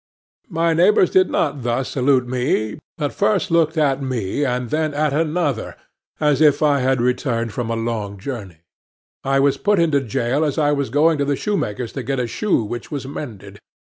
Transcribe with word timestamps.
My 0.49 0.73
neighbors 0.73 1.11
did 1.11 1.29
not 1.29 1.61
thus 1.61 1.89
salute 1.89 2.27
me, 2.27 2.79
but 2.97 3.13
first 3.13 3.51
looked 3.51 3.77
at 3.77 4.01
me, 4.01 4.43
and 4.43 4.71
then 4.71 4.95
at 4.95 5.11
one 5.11 5.21
another, 5.21 5.75
as 6.19 6.41
if 6.41 6.63
I 6.63 6.79
had 6.79 6.99
returned 6.99 7.53
from 7.53 7.69
a 7.69 7.75
long 7.75 8.17
journey. 8.17 8.61
I 9.23 9.39
was 9.39 9.57
put 9.57 9.77
into 9.77 10.01
jail 10.01 10.43
as 10.43 10.57
I 10.57 10.71
was 10.71 10.89
going 10.89 11.19
to 11.19 11.25
the 11.25 11.35
shoemaker's 11.35 11.93
to 11.93 12.01
get 12.01 12.19
a 12.19 12.25
shoe 12.25 12.63
which 12.63 12.89
was 12.89 13.05
mended. 13.07 13.59